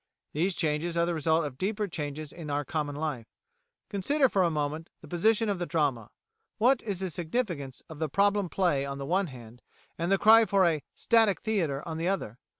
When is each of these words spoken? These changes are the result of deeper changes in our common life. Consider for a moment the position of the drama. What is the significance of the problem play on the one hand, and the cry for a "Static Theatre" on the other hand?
These 0.33 0.55
changes 0.55 0.97
are 0.97 1.05
the 1.05 1.13
result 1.13 1.45
of 1.45 1.59
deeper 1.59 1.87
changes 1.87 2.33
in 2.33 2.49
our 2.49 2.65
common 2.65 2.95
life. 2.95 3.27
Consider 3.87 4.27
for 4.29 4.41
a 4.41 4.49
moment 4.49 4.89
the 5.01 5.07
position 5.07 5.47
of 5.47 5.59
the 5.59 5.67
drama. 5.67 6.09
What 6.57 6.81
is 6.81 7.01
the 7.01 7.11
significance 7.11 7.83
of 7.87 7.99
the 7.99 8.09
problem 8.09 8.49
play 8.49 8.83
on 8.83 8.97
the 8.97 9.05
one 9.05 9.27
hand, 9.27 9.61
and 9.99 10.11
the 10.11 10.17
cry 10.17 10.45
for 10.45 10.65
a 10.65 10.81
"Static 10.95 11.41
Theatre" 11.41 11.87
on 11.87 11.99
the 11.99 12.07
other 12.07 12.25
hand? 12.29 12.37